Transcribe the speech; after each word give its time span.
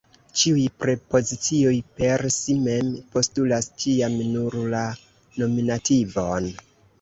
Ĉiuj 0.43 0.61
prepozicioj 0.83 1.73
per 1.99 2.23
si 2.35 2.55
mem 2.61 2.89
postulas 3.17 3.69
ĉiam 3.85 4.17
nur 4.31 4.59
la 4.73 4.81
nominativon. 5.45 6.51